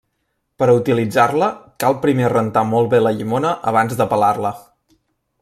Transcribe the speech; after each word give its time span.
Per 0.61 0.67
a 0.71 0.73
utilitzar-la 0.77 1.49
cal 1.83 1.97
primer 2.07 2.31
rentar 2.33 2.65
molt 2.71 2.91
bé 2.95 3.03
la 3.05 3.13
llimona 3.19 3.53
abans 3.75 4.01
de 4.01 4.09
pelar-la. 4.15 4.55